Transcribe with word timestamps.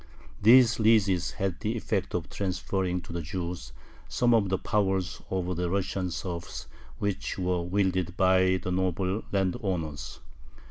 These 0.41 0.79
leases 0.79 1.33
had 1.33 1.59
the 1.59 1.77
effect 1.77 2.15
of 2.15 2.27
transferring 2.27 3.01
to 3.01 3.13
the 3.13 3.21
Jews 3.21 3.71
some 4.09 4.33
of 4.33 4.49
the 4.49 4.57
powers 4.57 5.21
over 5.29 5.53
the 5.53 5.69
Russian 5.69 6.09
serfs 6.09 6.65
which 6.97 7.37
were 7.37 7.61
wielded 7.61 8.17
by 8.17 8.57
the 8.57 8.71
noble 8.71 9.23
landowners. 9.31 10.19